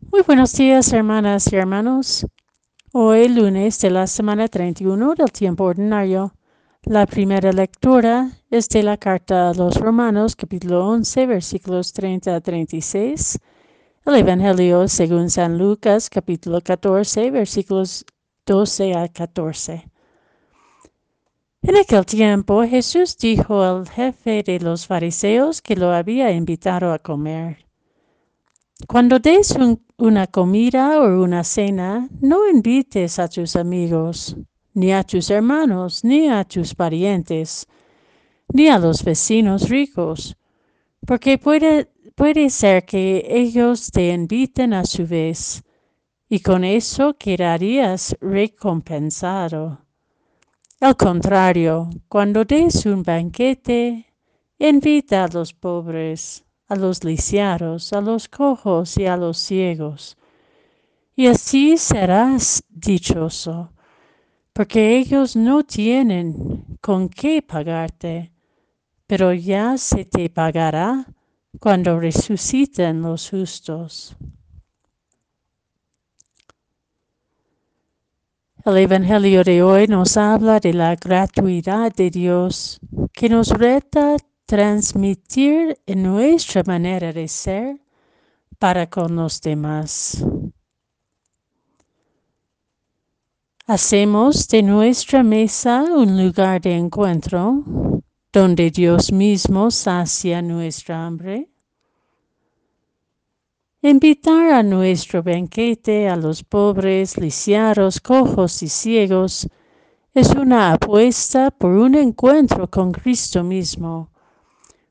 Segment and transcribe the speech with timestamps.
[0.00, 2.26] Muy buenos días, hermanas y hermanos.
[2.92, 6.34] Hoy, lunes de la semana 31 del tiempo ordinario,
[6.82, 12.40] la primera lectura es de la carta a los Romanos, capítulo 11, versículos 30 a
[12.40, 13.38] 36.
[14.04, 18.04] El Evangelio según San Lucas, capítulo 14, versículos
[18.44, 19.90] 12 a 14.
[21.62, 26.98] En aquel tiempo Jesús dijo al jefe de los fariseos que lo había invitado a
[26.98, 27.66] comer.
[28.86, 29.56] Cuando des
[29.98, 34.36] una comida o una cena, no invites a tus amigos,
[34.74, 37.66] ni a tus hermanos, ni a tus parientes,
[38.52, 40.36] ni a los vecinos ricos,
[41.06, 45.62] porque puede, puede ser que ellos te inviten a su vez,
[46.28, 49.80] y con eso quedarías recompensado.
[50.80, 54.04] Al contrario, cuando des un banquete,
[54.58, 60.16] invita a los pobres, a los lisiados, a los cojos y a los ciegos.
[61.14, 63.72] Y así serás dichoso,
[64.52, 68.32] porque ellos no tienen con qué pagarte,
[69.06, 71.06] pero ya se te pagará
[71.60, 74.16] cuando resuciten los justos.
[78.64, 82.80] El Evangelio de hoy nos habla de la gratuidad de Dios
[83.12, 87.80] que nos reta transmitir en nuestra manera de ser
[88.58, 90.24] para con los demás.
[93.66, 97.64] Hacemos de nuestra mesa un lugar de encuentro
[98.32, 101.50] donde Dios mismo sacia nuestra hambre
[103.82, 109.48] Invitar a nuestro banquete a los pobres, lisiados, cojos y ciegos
[110.12, 114.10] es una apuesta por un encuentro con Cristo mismo,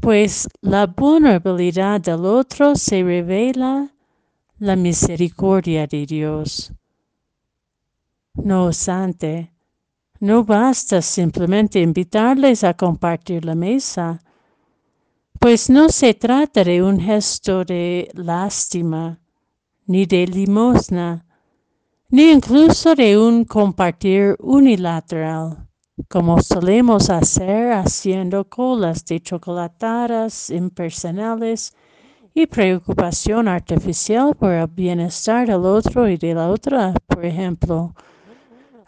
[0.00, 3.88] pues la vulnerabilidad del otro se revela
[4.58, 6.72] la misericordia de Dios.
[8.34, 9.52] No obstante,
[10.20, 14.20] no basta simplemente invitarles a compartir la mesa
[15.38, 19.20] pues no se trata de un gesto de lástima,
[19.86, 21.24] ni de limosna,
[22.10, 25.65] ni incluso de un compartir unilateral,
[26.08, 31.74] como solemos hacer haciendo colas de chocolatadas impersonales
[32.34, 37.94] y preocupación artificial por el bienestar del otro y de la otra, por ejemplo,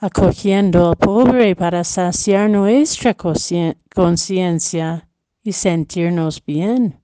[0.00, 5.08] acogiendo al pobre para saciar nuestra conciencia
[5.42, 7.00] y sentirnos bien.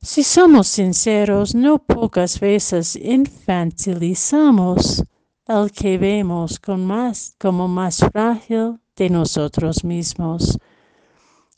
[0.00, 5.04] Si somos sinceros, no pocas veces infantilizamos
[5.46, 10.58] al que vemos con más, como más frágil de nosotros mismos,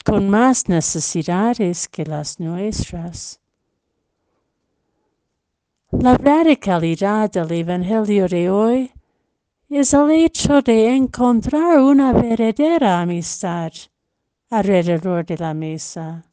[0.05, 3.41] con más necesidades que las nuestras.
[5.93, 8.93] La radicalidad del Evangelio de hoy
[9.69, 13.73] es el hecho de encontrar una verdadera amistad
[14.51, 16.25] alrededor de la mesa.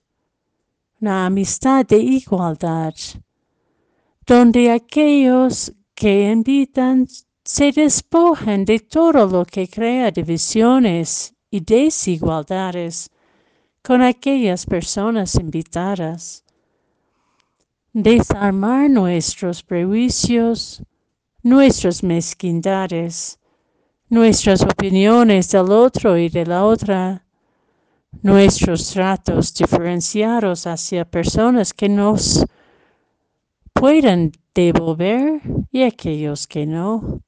[1.01, 2.93] Una amistad de igualdad,
[4.25, 7.07] donde aquellos que invitan
[7.45, 13.09] se despojan de todo lo que crea divisiones y desigualdades
[13.81, 16.45] con aquellas personas invitadas.
[17.91, 20.81] Desarmar nuestros prejuicios,
[21.43, 23.37] nuestras mezquindades,
[24.09, 27.25] nuestras opiniones del otro y de la otra,
[28.21, 32.45] nuestros tratos diferenciados hacia personas que nos
[33.73, 37.22] puedan devolver y aquellos que no.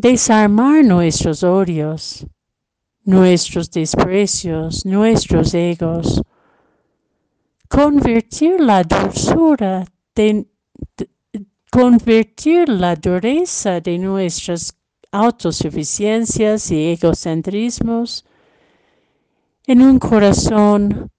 [0.00, 2.24] Desarmar nuestros odios,
[3.02, 6.22] nuestros desprecios, nuestros egos.
[7.68, 10.46] Convertir la dulzura de,
[11.72, 14.72] convertir la dureza de nuestras
[15.10, 18.24] autosuficiencias y egocentrismos
[19.66, 21.10] en un corazón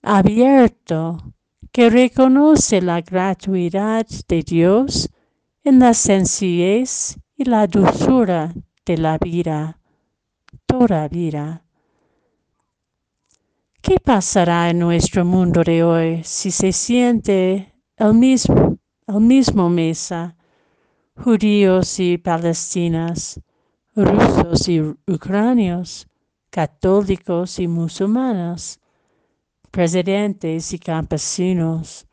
[0.00, 1.34] abierto
[1.70, 5.10] que reconoce la gratuidad de Dios
[5.62, 8.52] en la sencillez y la dulzura
[8.84, 9.78] de la vida,
[10.66, 11.64] toda vida.
[13.80, 20.36] ¿Qué pasará en nuestro mundo de hoy si se siente el mismo, el mismo mesa,
[21.16, 23.40] judíos y palestinas,
[23.94, 26.06] rusos y ucranios,
[26.50, 28.80] católicos y musulmanes,
[29.70, 32.06] presidentes y campesinos,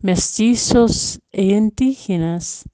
[0.00, 2.64] mestizos e indígenas.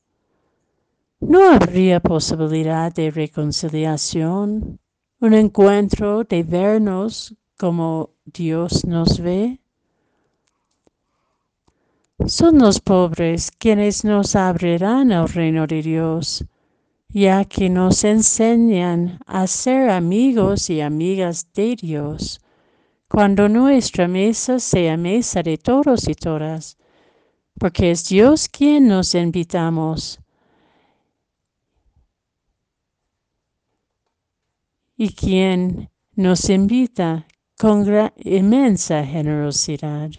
[1.22, 4.80] ¿No habría posibilidad de reconciliación,
[5.20, 9.60] un encuentro de vernos como Dios nos ve?
[12.26, 16.42] Son los pobres quienes nos abrirán el reino de Dios,
[17.10, 22.40] ya que nos enseñan a ser amigos y amigas de Dios.
[23.10, 26.78] Cuando nuestra mesa sea mesa de todos y todas,
[27.58, 30.18] porque es Dios quien nos invitamos.
[35.02, 37.26] Y quien nos invita
[37.56, 37.86] con
[38.22, 40.10] inmensa generosidad.